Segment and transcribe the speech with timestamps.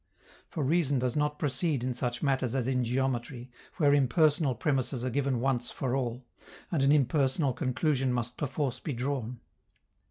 [0.49, 5.11] For reason does not proceed in such matters as in geometry, where impersonal premisses are
[5.11, 6.25] given once for all,
[6.71, 9.41] and an impersonal conclusion must perforce be drawn.